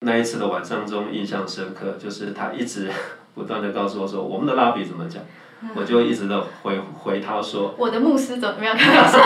[0.00, 2.88] 那一次的晚上中印象深刻，就是他一直
[3.34, 5.20] 不断的告诉我说我们的拉比怎么讲，
[5.74, 8.76] 我就一直的回 回他说我的牧师怎么样？
[8.76, 9.18] 开玩笑。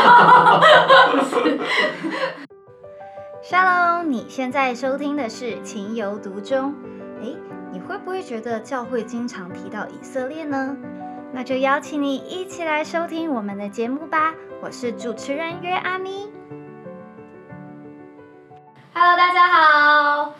[3.44, 6.74] Shalom，你现在收听的是《情有独钟》。
[7.22, 7.36] 诶，
[7.70, 10.74] 你会不会觉得教会经常提到以色列呢？
[11.34, 14.32] 那就邀请你一起来收听我们的节目吧。
[14.62, 16.30] 我是主持人约阿咪。
[18.94, 20.34] Hello，大家好。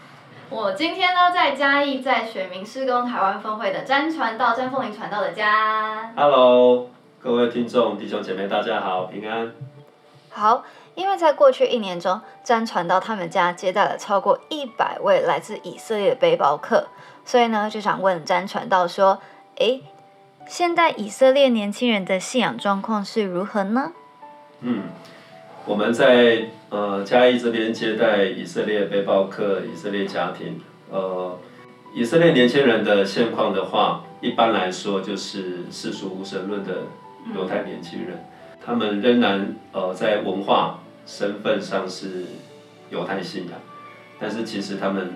[0.53, 6.13] 我今天呢在嘉义，在选民施工台湾分会的詹传道、詹凤林传道的家。
[6.15, 9.51] Hello，各位听众弟兄姐妹，大家好，平安。
[10.29, 10.63] 好，
[10.95, 16.89] 因为在过去一年中，詹传道他们家接待了超过一百位来自以色列的背包客，
[17.25, 19.21] 所以呢就想问詹传道说：
[19.57, 19.83] 诶，
[20.47, 23.93] 现代以色列年轻人的信仰状况是如何呢？
[24.61, 24.83] 嗯，
[25.65, 30.59] 我们在呃嘉义这边接待以色列背包客、以色列家庭，
[30.91, 31.39] 呃，
[31.95, 36.85] 以色列年轻人的现况的话，一般来说就是世俗无神论的
[37.35, 38.25] 犹太年轻人，
[38.65, 42.25] 他们仍然呃在文化身份上是
[42.89, 43.61] 犹太信仰，
[44.19, 45.13] 但是其实他们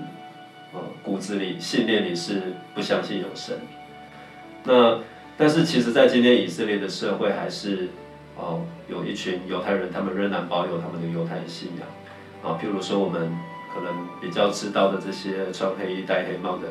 [0.75, 3.57] 呃骨子里信念里是不相信有神。
[4.63, 4.99] 那
[5.39, 7.89] 但是其实，在今天以色列的社会还是
[8.37, 11.89] 哦，有一群犹太人，他们仍然保有他们的犹太信仰
[12.43, 12.59] 啊。
[12.63, 13.37] 譬如说，我们
[13.75, 16.69] 可能比较知道的这些穿黑衣戴黑帽的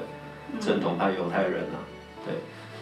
[0.60, 1.78] 正统派犹太人啊，
[2.26, 2.36] 对。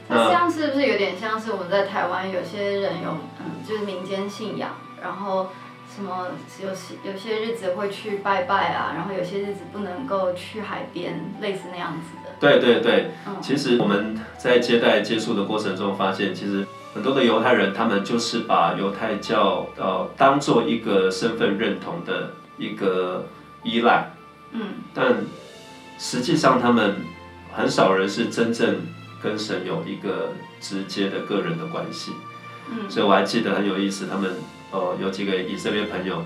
[0.09, 5.47] 那这样是不是有点像是我们在台湾有些人有嗯，就是民间信仰，然后
[5.90, 6.28] 什么
[6.62, 12.34] 有些有些日子会去拜拜啊，然后有些日子不能够去海边，类似那样子的。
[12.38, 23.25] 对对对，嗯其实我们在接待接触的过程中发现，其实很多的犹太人，他们就是把犹太教呃当做一个身份认同的一个
[23.63, 24.11] 依赖，
[24.52, 24.61] 嗯。
[24.94, 25.16] 但
[25.97, 26.95] 实际上他们
[27.52, 28.75] 很少人是真正
[29.22, 32.11] 跟神有一个直接的个人的关系。
[32.69, 32.89] 嗯。
[32.89, 34.35] 所以我还记得很有意思，他们
[34.72, 36.23] 呃有几个以色列朋友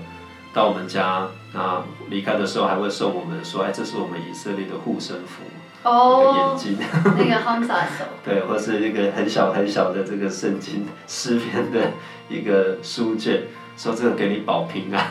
[0.52, 5.42] 到我们家，那离开的时候还会送我们说，哎，这是我们以色列的护身符，
[5.80, 6.78] 一个眼哦，睛。
[7.16, 8.04] 那个 Hamsa 手。
[8.24, 11.92] 对，或是一个很小很小的这个圣经诗篇的
[12.28, 13.42] 一个书卷，
[13.76, 15.06] 说这个给你保平安。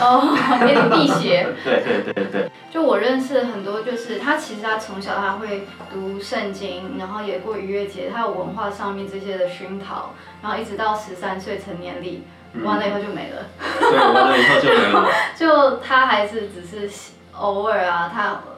[0.00, 1.46] 哦，给你辟邪。
[1.62, 12.24] 对对对对，就我认识很多，就是他其实他从小他会读圣经，然后也过逾越节，他有文化上面这些的熏陶，然后一直到十三岁成年礼，
[12.64, 13.44] 完了以后就没了。
[13.80, 15.08] 对，完了以后就没了。
[15.36, 16.88] 就他还是只是
[17.32, 18.51] 偶尔啊，他嗯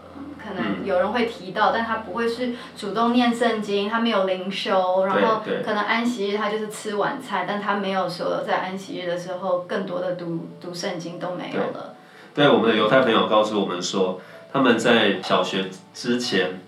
[0.45, 11.95] 可能有人会提到，但他不会是主动念圣经，他没有灵修，然后对对可能安息日他就是吃晚餐，但他没有说在安息日的时候更多的读读圣经都没有了。
[12.35, 14.21] 对，我们的犹太朋友告诉我们说，
[14.53, 16.61] 他们在小学之前，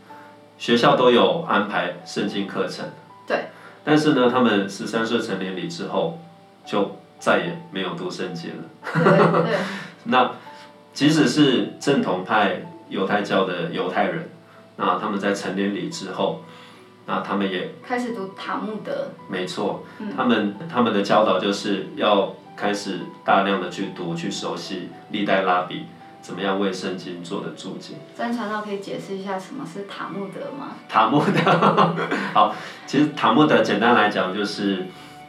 [0.57, 2.87] 学校都有安排圣经课程。
[3.27, 3.47] 对。
[3.85, 6.19] 但是呢，他们十三岁成年礼之后，
[6.65, 8.65] 就再也没有读圣经了。
[8.95, 9.57] 对对，
[10.05, 10.33] 那
[10.93, 14.29] 即使是正统派犹太教的犹太人，
[14.77, 16.43] 那他们在成年礼之后，
[17.07, 19.09] 那他们也开始读塔木德。
[19.29, 25.85] 没错，嗯他们他们的教导就是要开始大量的去读、去熟悉历代拉比
[26.23, 27.95] 怎么样为圣经做的注解。
[28.17, 30.77] 詹传道可以解释一下什么是塔木德吗？
[30.89, 31.53] 塔木德，
[32.35, 32.55] 好，
[32.87, 34.87] 其实塔木德简单来讲就是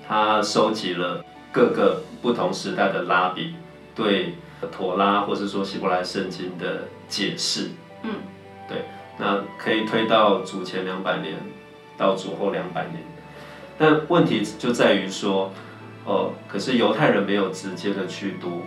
[0.07, 3.56] 他收集了各个不同时代的拉比
[3.94, 4.35] 对
[4.72, 7.69] 妥拉或是说希伯来圣经的解释。
[8.01, 8.16] 嗯，
[8.68, 8.85] 对，
[9.18, 11.35] 那可以推到主前两百年
[11.97, 13.03] 到主后两百年，
[13.78, 15.51] 但问题就在于说，
[16.06, 18.63] 哦，可是犹太人没有直接的去读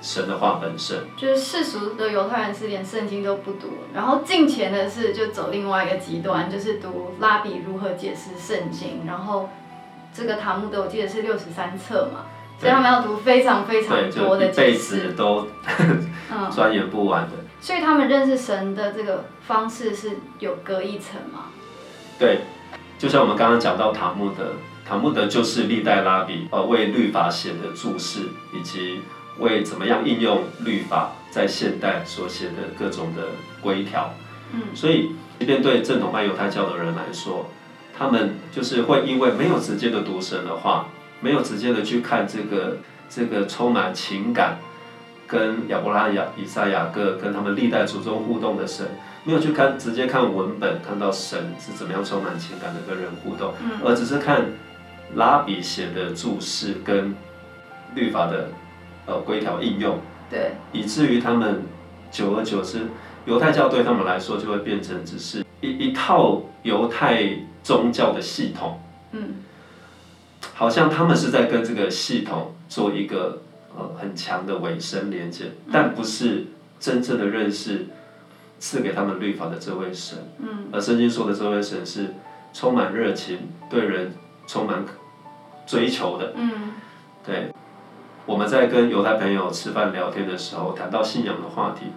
[0.00, 0.98] 神的话本身。
[1.16, 9.48] 就是世俗的犹太人是连圣经都不读，然后近前的是就走另外一个极端，就是读拉比如何解释圣经，然后
[10.14, 12.26] 这个塔木德我记得是六十三册嘛，
[12.58, 15.46] 所以他们要读非常非常，多的就一辈解子释，都
[15.78, 17.32] 嗯， 钻研不完的。
[17.60, 21.46] 所以他们认识神的这个方式是有隔一层吗，
[22.18, 22.40] 对，
[22.98, 28.20] 就像我们刚刚讲到塔木德，塔木德就是历代拉比呃为律法写的注释，
[28.52, 29.02] 以及
[29.38, 33.28] 为怎么样应用律法在现代所写的各种的
[33.60, 34.14] 规条。
[34.52, 37.50] 嗯，所以，即便对正统派犹太教的人来说，
[37.96, 40.86] 他们就是会因为没有直接的读神的话，
[41.20, 42.78] 没有直接的去看这个
[43.08, 44.58] 这个充满情感，
[45.26, 48.86] 跟亚伯拉罕、亚以撒、雅各跟他们历代祖宗互动的神，
[49.24, 53.80] 没有去看直接看文本，看到神是怎么样充满情感的跟人互动，嗯。
[53.84, 54.46] 而只是看
[55.14, 57.14] 拉比写的注释跟
[57.94, 58.50] 律法的
[59.06, 59.98] 呃规条应用，
[60.30, 61.62] 对，以至于他们
[62.10, 62.86] 久而久之
[63.24, 67.26] 犹太教对他们来说就会变成只是一一套犹太
[67.62, 68.80] 宗教的系统，
[69.12, 69.36] 嗯，
[70.58, 73.42] 好像他们是在跟这个系统做一个
[73.76, 76.46] 呃很强的尾声连接，但不是
[76.80, 77.86] 真正的认识
[78.58, 80.18] 赐给他们律法的这位神。
[80.40, 82.08] 嗯，而圣经说的这位神是
[82.52, 83.38] 充满热情，
[83.70, 84.12] 对人
[84.48, 84.84] 充满
[85.64, 86.32] 追求的。
[86.34, 86.72] 嗯，
[87.24, 87.52] 对，
[88.26, 91.92] 我们在跟犹太朋友吃饭聊天的时候，谈到信仰的话题，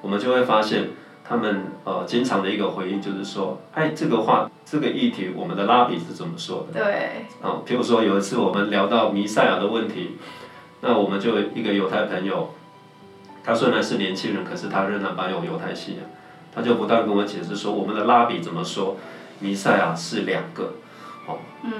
[0.00, 0.88] 我们就会发现
[1.28, 6.84] 他们呃经常的一个回应就是说，哎，这个话这个议题，我们的拉比是怎么说的？
[6.84, 10.18] 对，啊，譬如说有一次我们聊到弥赛亚的问题，
[10.82, 12.50] 那我们就一个犹太朋友，
[13.42, 16.04] 他虽然是年轻人，可是他仍然蛮有犹太信仰，
[16.54, 18.96] 他就不断跟我解释说，我们的拉比怎么说，
[19.40, 20.74] 弥赛亚是两个，
[21.26, 21.72] 哦，嗯，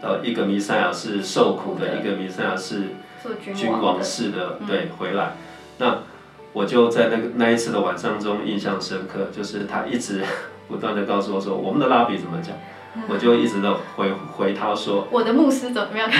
[0.00, 4.66] 呃，一个弥赛亚是受苦的，一个弥赛亚是做君君王式的，嗯。
[4.66, 5.32] 对，回来，
[5.78, 5.98] 那
[6.54, 10.22] 我就在那个那一次的晚上中印象深刻，就是他一直
[10.68, 12.54] 不断的告诉我说，我们的拉比怎么讲，
[13.08, 15.06] 我就一直的回回他说。
[15.10, 16.08] 我的牧师怎么样？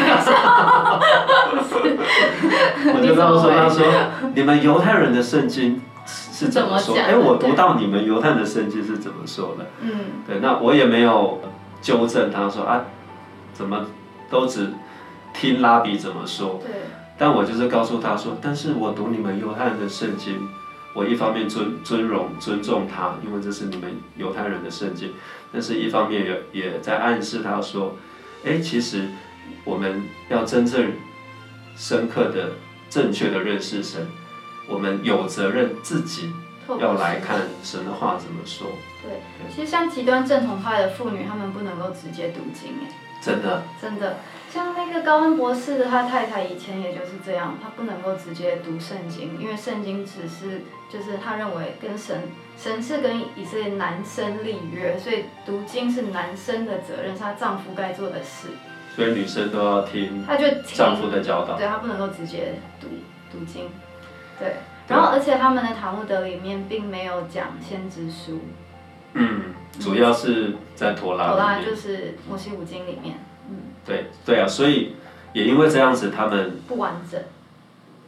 [2.95, 3.87] 我就告诉他说，
[4.35, 6.97] 你们犹太人的圣经是怎么说？
[6.97, 9.65] 哎，我读到你们犹太人的圣经是怎么说的？
[9.81, 9.91] 嗯，
[10.27, 11.41] 对，那我也没有
[11.81, 12.87] 纠正他说啊，
[13.53, 13.87] 怎么
[14.29, 14.73] 都只
[15.33, 16.73] 听拉比怎么说，对，
[17.17, 20.49] 但我就是告诉他说，但是我读你们犹太人的圣经，
[20.95, 25.13] 我一方面尊尊荣尊重他，因为这是你们犹太人的圣经，
[25.53, 27.97] 但是一方面也也在暗示他说，
[28.45, 29.09] 哎，其实
[29.65, 30.93] 我们要真正
[31.77, 32.53] 深刻的、
[32.91, 34.07] 正确的认识神，
[34.69, 36.33] 我们有责任自己
[36.81, 38.67] 要来看神的话怎么说，
[39.03, 39.21] 对，
[39.55, 44.44] 其实像极端正统派的妇女，她们不能够直接读经，哎，真的，真的，像
[44.95, 52.23] 那个高恩博士的他太太以前也就是这样，他不能够直接读圣经，因为圣经只是就是他认为跟神
[52.57, 58.51] 神是跟以色列男生立约，所以读经是男生的责任，是她丈夫该做的事，
[58.95, 61.59] 所以女生都要听她就丈夫的教导。
[61.59, 62.87] 对她不能够直接读
[63.33, 63.69] 读经，
[64.39, 64.55] 对。
[64.87, 68.39] 然后，而且他们的塔木德里面并没有讲先知书，
[69.15, 71.59] 嗯，主要是在陀拉头拉。
[71.59, 73.24] 就是摩西五经里面，嗯，
[73.85, 74.95] 对对啊，所以
[75.33, 77.21] 也因为这样子，他们不完整，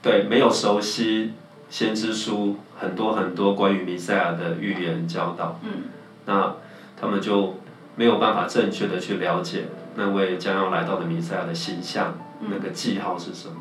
[0.03, 1.33] 对没有熟悉
[1.69, 5.85] 先知书很多很多关于弥赛亚的预言教导，嗯，
[6.25, 6.55] 那
[7.01, 7.55] 他们就
[7.97, 9.65] 没有办法正确的去了解
[9.97, 13.55] 那位将要来到的弥赛亚的形象，嗯那个记号是什么。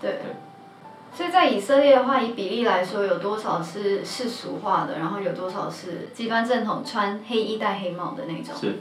[0.00, 0.20] 对。
[1.14, 8.54] 所以在以色列的话，以比例来说，有多少是世俗化的，然后有多少是极端正统穿黑衣戴黑帽的那种？
[8.54, 8.76] 是，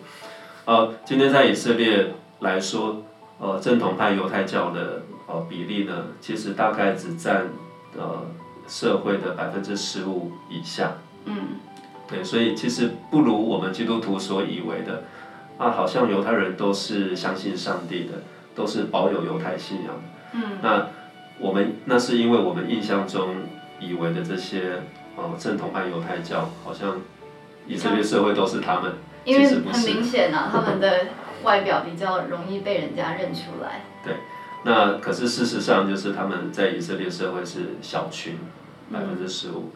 [0.65, 3.03] 呃，今天在以色列来说，
[3.39, 7.47] 呃，正统派犹太教的呃比例呢，其实大概只占
[7.97, 8.25] 呃
[8.67, 10.93] 社会的百分之十五以下。
[11.25, 11.59] 嗯，
[12.07, 15.03] 对，所以其实不如我们基督徒所以为的，
[15.57, 18.13] 啊，好像犹太人都是相信上帝的，
[18.55, 20.01] 都是保有犹太信仰的。
[20.33, 20.87] 嗯，那
[21.39, 23.35] 我们那是因为我们印象中
[23.79, 24.83] 以为的这些
[25.15, 27.01] 呃正统派犹太教，好像
[27.67, 28.93] 以色列社会都是他们，
[29.25, 31.07] 因为很其实不是明显啊，他们的
[31.43, 33.81] 外表比较容易被人家认出来。
[34.03, 34.15] 对
[34.63, 38.37] 那可是事实上就是他们在以色列社会是小群，
[38.91, 39.71] 百分之十五。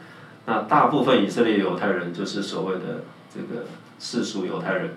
[0.45, 3.03] 那大部分以色列犹太人就是所谓的
[3.33, 3.65] 这个
[3.99, 4.95] 世俗犹太人，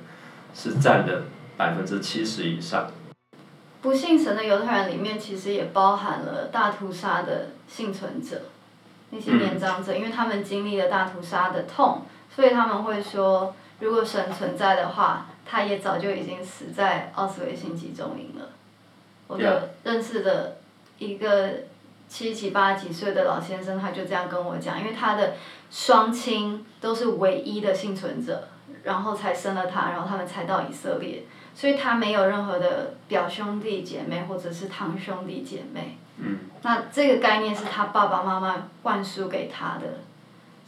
[0.55, 1.25] 是占的
[1.57, 2.91] 百分之七十以上。
[3.83, 8.41] 不信神的犹太人里面，其实也包含了大屠杀的幸存者，
[9.11, 12.03] 那些年长者，因为他们经历了大屠杀的痛，
[12.35, 18.49] 所以他们会说，如果神存在的话，他也早就已经死在奥斯维辛集中营了。
[19.27, 20.57] 我的认识的
[20.99, 21.51] 一个
[22.09, 25.35] 七几八几岁的老先生，他就这样跟我讲，因为他的
[25.71, 28.49] 双亲都是唯一的幸存者，
[28.83, 31.23] 然后才生了他，然后他们才到以色列。
[31.55, 35.97] 所以他没有任何的表兄弟姐妹或者是堂兄弟姐妹。
[36.19, 36.39] 嗯。
[36.63, 40.01] 那这个概念是他爸爸妈妈灌输给他的，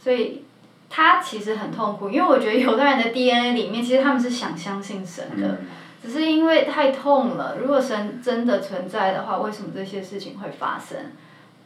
[0.01, 0.45] 所以
[0.89, 5.59] 他其实很痛苦，因为我觉得犹太人的 DNA 里面，其实他们是想相信神的，
[6.01, 7.57] 只是因为太痛了。
[7.61, 10.97] 如果神真的存在的话，为什么这些事情会发生？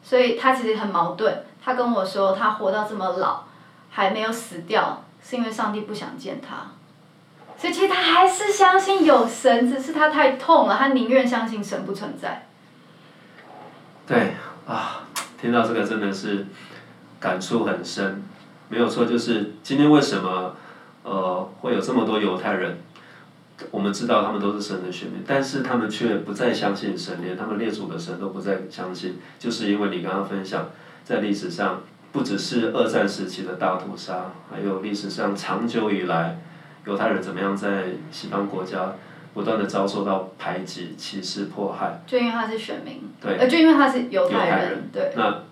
[0.03, 1.43] 所以他其实很矛盾。
[1.63, 3.43] 他跟我说，他活到这么老
[3.91, 6.71] 还没有死掉，是因为上帝不想见他。
[7.55, 12.47] 所以其实他还是相信有神，只是他太痛了，他宁愿相信神不存在。
[14.07, 14.33] 对
[14.67, 15.03] 啊，
[15.39, 16.47] 听到这个真的是
[17.19, 18.23] 感触很深，
[18.71, 20.55] 没有错，就是今天为什么
[21.03, 22.77] 呃会有这么多犹太人，
[23.69, 30.69] 我们知道他们都是神的选民，但是他们却不再相信神，连他们列祖的神都不再相信，就是因为你刚刚分享，
[31.03, 31.81] 在历史上
[32.13, 36.39] 不只是二战时期的大屠杀，还有历史上长久以来
[36.85, 38.95] 犹太人怎么样在西方国家
[39.33, 42.01] 不断的遭受到排挤、歧视、迫害。
[42.07, 43.35] 就因为他是选民，对。
[43.37, 44.89] 呃，就因为他是犹太人。
[44.93, 45.43] 对，那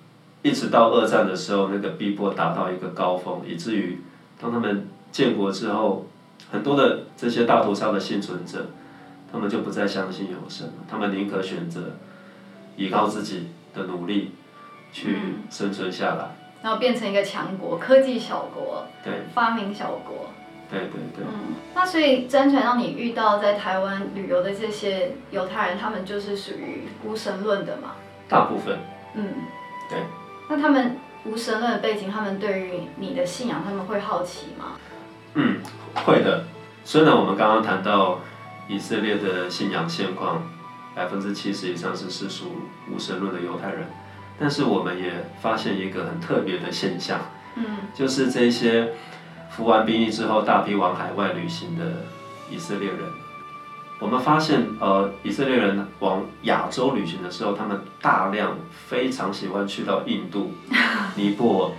[0.42, 4.00] 一直到二战的时候，那个逼迫达到一个高峰，以至于
[4.40, 6.08] 当他们建国之后，
[6.52, 8.68] 很多的这些大屠杀的幸存者，
[9.32, 11.82] 他们就不再相信有神了，他们宁可选择
[12.78, 14.32] 依靠自己的努力
[14.94, 15.18] 去
[15.50, 16.36] 生存下来。
[16.62, 20.30] 然后变成一个强国，科技小国，对发明小国。
[20.72, 27.94] 对对对，嗯，那所以真传让你遇到在台湾旅游的这些犹太人，他们就是属于无神论的嘛？
[28.28, 28.78] 大部分
[29.16, 29.34] 嗯，
[29.90, 29.98] 对。
[30.50, 34.74] 那他们无神论的背景，他们对于你的信仰，他们会好奇吗？
[35.36, 35.62] 嗯
[35.94, 36.46] 会的。
[36.84, 38.20] 虽然我们刚刚谈到
[38.68, 40.42] 以色列的信仰现况，
[40.96, 42.46] 百分之七十以上是世俗
[42.92, 43.88] 无神论的犹太人，
[44.40, 47.20] 但是我们也发现一个很特别的现象，
[47.56, 48.94] 嗯就是这些
[49.52, 51.86] 服完兵役之后大批往海外旅行的
[52.50, 53.00] 以色列人，
[54.00, 60.52] 我们发现呃以色列人往亚洲旅行的时候，他们大量非常喜欢去到印度、
[61.16, 61.72] 尼泊尔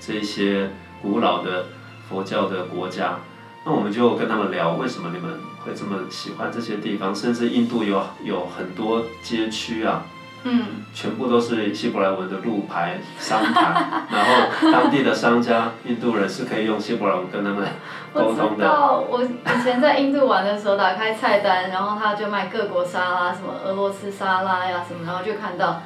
[0.00, 0.70] 这些
[1.00, 1.66] 古老的
[2.08, 3.20] 佛教的国家。
[3.64, 7.14] 那我们就跟他们聊，为什么你们会这么喜欢这些地方？
[7.14, 10.04] 甚至印度有有很多街区啊，
[10.44, 10.64] 嗯，
[10.94, 17.66] 全部都是希伯来文的路牌、商牌，然后当地的商家、印度人是可以用希伯来文跟他们
[18.12, 18.56] 沟通的。
[18.56, 25.82] 知道，我以前在印度玩的时候，打开菜单，然后他就卖各国沙拉，什么俄罗斯沙拉呀什么，然后就看到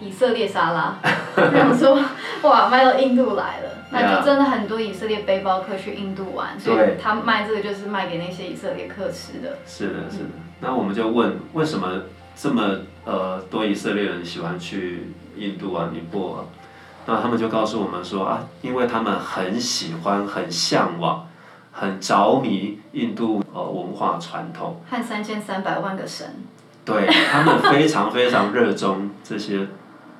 [0.00, 0.96] 以色列沙拉，
[1.52, 1.98] 然后说
[2.42, 9.58] 哇，卖到印度来了，那就真的很多以色列背包客去印度玩，所以他卖这个就是卖给那些以色列客吃的。
[9.66, 10.30] 是的，是的。
[10.60, 11.88] 那我们就问，为什么
[12.36, 16.44] 这么呃多以色列人喜欢去印度啊、尼泊尔？
[17.04, 21.26] 那他们就告诉我们说啊，因为他们很喜欢、很向往、
[21.72, 24.80] 很着迷印度呃文化传统。
[24.88, 26.36] 和三千三百万个神，
[26.84, 29.66] 对他们非常非常热衷这些，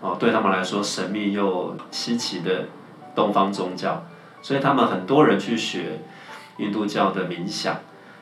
[0.01, 2.67] 哦，对他们来说神秘又稀奇的
[3.15, 4.05] 东方宗教，
[4.43, 6.01] 所以他们很多人去学
[6.59, 7.77] 印度教的冥想、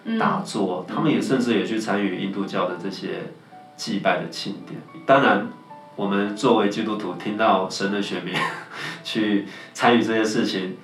[0.04, 3.32] 嗯打坐，他们也甚至也去参与印度教的这些
[3.80, 4.78] 祭拜的庆典。
[5.06, 5.48] 当然，
[5.96, 8.34] 我们作为基督徒，听到神的选民
[9.02, 10.76] 去参与这些事情，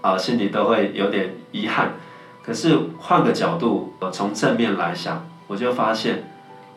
[0.00, 1.92] 啊、心里都会有点遗憾。
[2.42, 6.24] 可是换个角度，呃，从正面来想，我就发现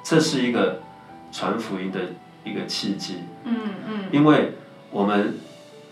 [0.04, 0.82] 这是一个
[1.32, 2.02] 传福音的
[2.44, 3.20] 一个契机。
[3.46, 3.56] 嗯
[3.88, 4.56] 嗯因为
[4.92, 5.38] 我们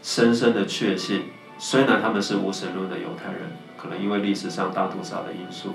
[0.01, 1.22] 深深的确信，
[1.58, 3.39] 虽然他们是无神论的犹太人，
[3.77, 5.70] 可能因为历史上大屠杀的因素，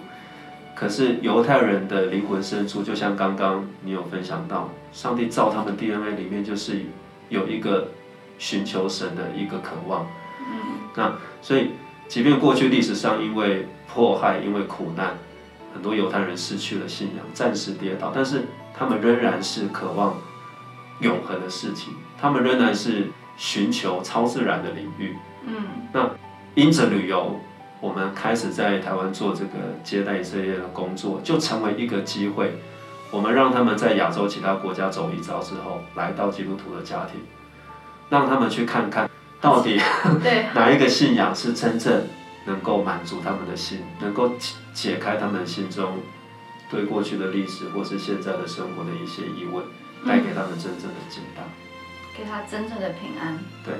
[0.78, 6.82] 可是犹太人的灵魂深处，就像刚刚你有分享到，上帝造他们 DNA 里面就是
[7.28, 7.88] 有一个
[8.38, 10.06] 寻求神的一个渴望。
[10.40, 11.72] 嗯那所以，
[12.06, 15.18] 即便过去历史上因为迫害、因为苦难，
[15.74, 20.16] 很多犹太人失去了信仰，暂时跌倒，但是他们仍然是渴望
[21.00, 25.16] 永恒的事情，他们仍然是寻求超自然的领域。
[25.46, 26.10] 嗯
[26.54, 27.38] 因着旅游，
[27.80, 29.52] 我们开始在台湾做这个
[29.84, 32.58] 接待以色列的工作，就成为一个机会。
[33.10, 37.20] 我们让他们在亚洲其他国家走一遭之后，来到基督徒的家庭，
[38.10, 39.08] 让他们去看看
[39.40, 39.80] 到底，
[40.54, 42.06] 哪一个信仰是真正
[42.44, 45.98] 能够满足他们的心，能够解解开他们心中
[46.70, 49.64] 对过去的历史或是现在的生活的一些疑问，
[50.06, 51.42] 带给他们真正的解答。
[52.16, 53.38] 给他真正的平安。
[53.64, 53.74] 对。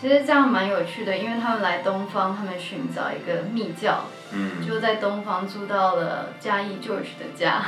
[0.00, 7.62] 其实这样蛮有趣的，因为他们来东方，他们寻找一个密教，嗯，就在东方住到了嘉义 George 的家，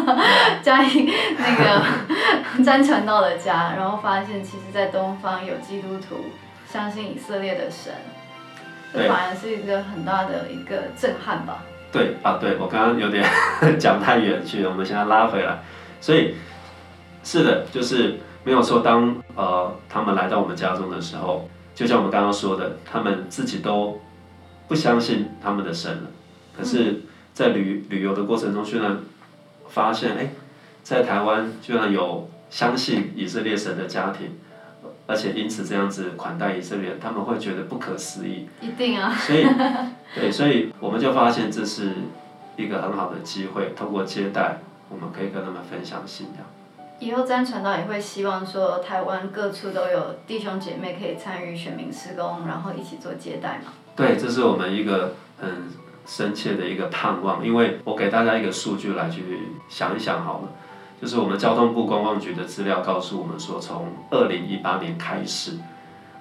[0.62, 1.82] 嘉义那个
[2.62, 6.26] 詹传道的家，然后发现其实，在东方有基督徒
[6.70, 7.94] 相信以色列的神，
[8.92, 11.62] 这对反而是一个很大的一个震撼吧。
[11.90, 13.24] 对啊，对我刚刚有点
[13.80, 15.58] 讲太远去了，我们现在拉回来。
[15.98, 16.34] 所以
[17.24, 18.80] 是的，就是没有错。
[18.80, 21.48] 当呃他们来到我们家中的时候，
[21.80, 23.98] 就像我们刚刚说的，他们自己都
[24.68, 26.10] 不相信他们的神了。
[26.54, 28.98] 可是，在旅旅游的过程中，居然
[29.66, 30.30] 发现，哎，
[30.82, 34.32] 在台湾居然有相信以色列神的家庭，
[35.06, 38.46] 而且因此这样子款待以色列人，他们会觉得不可思议。
[38.60, 39.46] 一定啊，所以，
[40.14, 41.94] 对，所以我们就发现这是
[42.58, 44.58] 一个很好的机会，通过接待，
[44.90, 46.44] 我们可以跟他们分享信仰。
[47.00, 53.72] 以后詹传道也会希望说，台湾各处都有弟兄姐妹可以参与选民施工，然后一起做接待嘛。
[53.96, 55.68] 对，这是我们一个很
[56.06, 59.22] 深切的一个盼望，因为我给大家一个数据来去
[59.68, 60.48] 想一想好了，
[61.00, 65.52] 就是我们交通部观光局的资料告诉我们说，从二零一八年开始，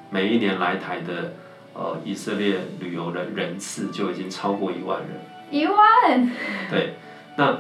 [0.10, 1.34] 每一年来台的
[1.74, 5.10] 呃以色列旅游的人次就已经超过一万人。
[5.52, 6.32] 一万，
[6.72, 6.94] 对，
[7.36, 7.58] 那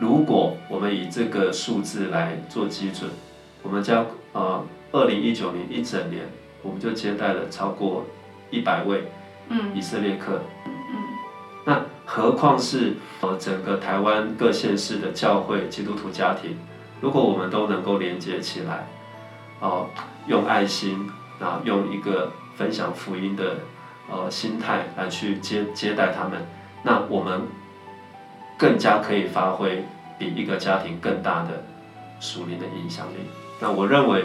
[0.00, 3.10] 如果我们以这个数字来做基准，
[3.62, 6.22] 我们将呃二零一九年一整年，
[6.62, 8.04] 我们就接待了超过
[8.50, 9.04] 一百位
[9.48, 10.40] 嗯以色列客。
[10.66, 10.72] 嗯
[11.64, 16.56] 那何况是呃整个台湾各县市的教会基督徒家庭，
[17.00, 18.86] 如果我们都能够连接起来，
[19.60, 19.88] 哦、
[20.26, 21.08] 用爱心，
[21.38, 23.58] 啊，用一个分享福音的
[24.10, 26.44] 呃心态来去接接待他们，
[26.82, 27.42] 那我们
[28.58, 29.84] 更加可以发挥
[30.18, 31.64] 比一个家庭更大的
[32.20, 33.16] 属灵的影响力。
[33.60, 34.24] 那我认为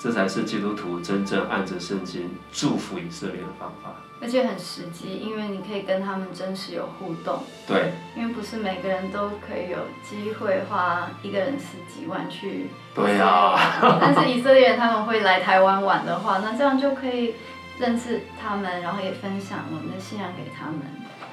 [0.00, 3.94] 这才是基督徒真正按着圣经祝福以色列的方法。
[4.20, 12.68] 而且很实际，因为你可以跟他们真实有互动，对因为不是每个人都可以有机会花一个人十几万去。
[12.94, 13.58] 对啊、
[14.00, 17.34] 但是以色列人他们会来台湾玩的话，那这样就可以
[17.80, 20.78] 认识他们，然后也分享我们的信仰给他们。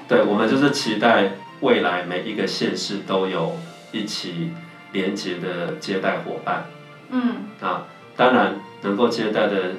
[0.08, 3.56] 对，我们就是期待未来每一个县市都有
[3.92, 4.52] 一起
[4.92, 6.64] 连接的接待伙伴。
[7.10, 7.84] 嗯，啊
[8.16, 9.72] 当然能够接待的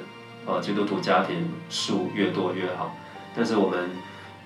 [0.46, 2.96] 呃基督徒家庭数越多越好，
[3.36, 3.90] 但是我们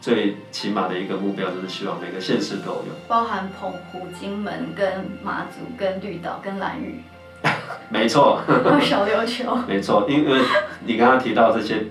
[0.01, 2.87] 最起码的一个目标就是希望每个县市都有。
[3.09, 7.01] 包含澎湖、金门、跟马祖、跟绿岛、跟兰屿，
[7.89, 8.41] 没错，
[8.83, 9.57] 小琉球。
[9.67, 10.41] 没错，因为
[10.85, 11.87] 你刚刚提到这些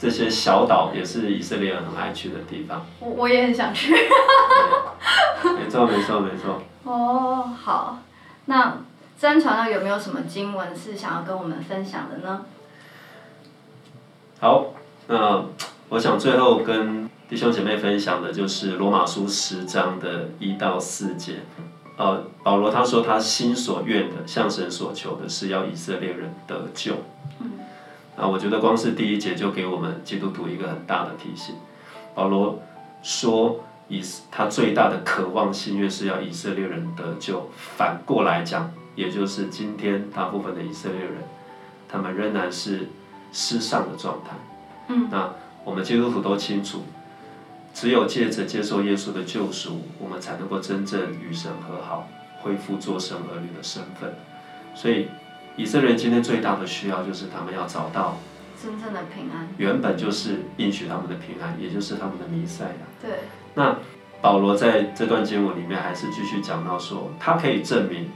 [0.00, 2.86] 这些小岛也是以色列人很爱去的地方。
[3.00, 3.92] 我我也很想去。
[3.92, 6.62] 没错，没错，没错。
[6.84, 7.98] 哦，好，
[8.46, 8.78] 那
[9.18, 12.46] 詹传道有没有什么经文是想要跟我们分享的呢？
[14.40, 14.68] 好，
[15.06, 15.44] 那
[15.90, 21.40] 我想最后跟弟兄姐妹分享的就是罗马书十章的一到四节。
[21.98, 26.94] 呃，保罗他说他心所愿的，向神所求的是要以色列人得救。
[28.20, 28.22] 嗯。
[28.22, 31.54] 啊，我觉得光是第一节就给我们基督徒一个很大的提醒。
[32.14, 32.60] 保罗
[33.02, 37.48] 说以他最大的渴望心愿是要以色列人得救。
[37.56, 41.14] 反过来讲，也就是今天大部分的以色列人，
[41.88, 42.88] 他们仍然是
[43.32, 44.36] 失丧的状态。
[44.88, 45.08] 嗯。
[45.10, 45.32] 那
[45.64, 46.82] 我们基督徒都清楚，
[47.72, 52.08] 只有借着接受耶稣的救赎，我们才能够真正与神和好，
[52.40, 54.14] 恢复做神儿女的身份。
[54.74, 55.08] 所以，
[55.60, 58.16] 以色列人今天最大的需要就是他们要找到
[58.62, 59.46] 真正的平安。
[59.58, 62.86] 原本就是应许他们的平安，也就是他们的弥赛亚。
[63.02, 63.10] 对，
[63.54, 63.76] 那
[64.22, 68.08] 保罗在这段经文里面还是继续讲到说，他可以证明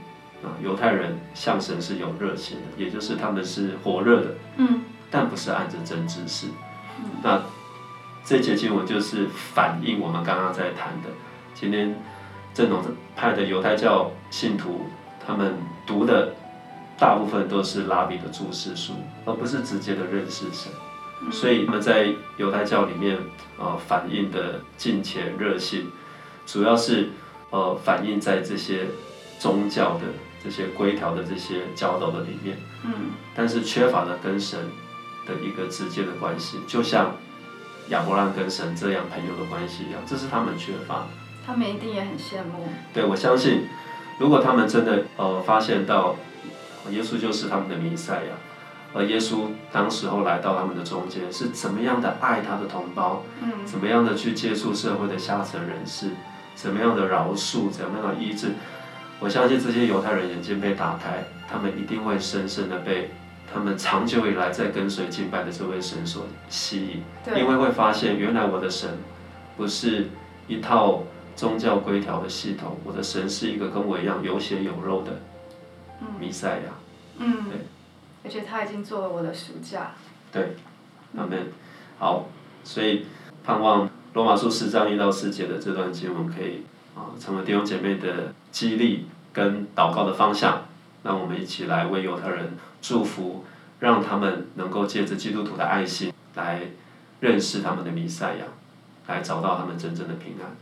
[0.43, 4.27] 啊，犹太人向神是有热情的，也就是他们是火热的，
[4.57, 4.81] 嗯
[5.11, 6.47] 但不是按着真知识。
[6.97, 7.43] 嗯那
[8.23, 11.09] 这节经文就是反映我们刚刚在谈的，
[11.53, 11.95] 今天
[12.55, 12.81] 正统
[13.15, 14.87] 派的犹太教信徒，
[15.23, 15.53] 他们
[15.85, 16.33] 读的
[16.97, 18.93] 大部分都是拉比的注释书，
[19.25, 20.71] 而不是直接的认识神。
[21.31, 23.17] 所以他们在犹太教里面，
[23.57, 25.89] 呃，反映的敬虔热心，
[26.45, 27.09] 主要是
[27.49, 28.87] 呃反映在这些
[29.39, 30.01] 宗教的
[30.43, 32.57] 这些规条的这些教导的里面。
[32.83, 32.91] 嗯
[33.35, 34.59] 但是缺乏了跟神
[35.25, 37.15] 的一个直接的关系，就像
[37.89, 41.07] 亚伯拉罕跟神这样朋友的关系一样，这是他们缺乏的。
[41.45, 42.67] 他们一定也很羡慕。
[42.93, 43.67] 对我相信，
[44.19, 46.15] 如果他们真的呃发现到呃
[46.91, 48.31] 耶稣就是他们的弥赛亚，
[48.93, 53.65] 而耶稣当时候来到他们的中间，是怎么样的爱他的同胞，嗯。
[53.65, 56.11] 怎么样的去接触社会的下层人士，
[56.55, 58.53] 怎么样的饶恕，怎么样的医治，
[59.19, 63.09] 我相信这些犹太人眼睛被打开，他们一定会深深的被
[63.51, 67.03] 他们长久以来在跟随敬拜的这位神所吸引，
[67.35, 68.89] 因为会发现原来我的神
[69.57, 70.07] 不是
[70.47, 71.03] 一套
[71.35, 75.19] 宗教规条的系统，我的神是一个跟我一样有血有肉的
[76.19, 76.73] 弥赛亚。
[77.17, 77.59] 嗯对，
[78.23, 79.91] 而且他已经做了我的暑假。
[80.31, 80.55] 对，
[81.17, 81.47] 阿门。
[81.97, 82.25] 好，
[82.63, 83.05] 所以
[83.43, 86.63] 盼望罗马书十章一到四节的这段经文可以
[86.95, 90.63] 啊成为弟兄姐妹的激励跟祷告的方向。
[91.03, 93.45] 让我们一起来为犹太人祝福，
[93.79, 96.61] 让他们能够借着基督徒的爱心来
[97.19, 98.45] 认识他们的弥赛亚，
[99.05, 100.55] 来找到他们真正的平安。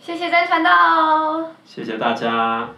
[0.00, 1.50] 谢谢詹传道。
[1.64, 2.68] 谢谢大家。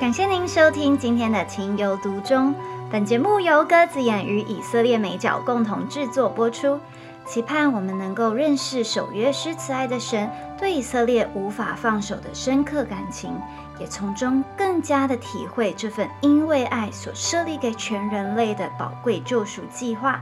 [0.00, 2.52] 感谢您收听今天的情有独钟。
[2.90, 6.78] 本节目由鸽子眼与以色列美角共同制作播出，
[7.24, 10.28] 期盼我们能够认识守约施慈爱的神
[10.58, 13.32] 对以色列无法放手的深刻感情，
[13.78, 20.20] 也从中更加的体会这份因为爱所设立给全人类的宝贵救赎计划。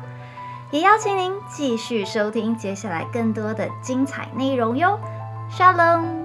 [0.71, 4.99] 也邀请您继续收听接下来更多的精彩内容哟。
[5.51, 6.22] Shalom。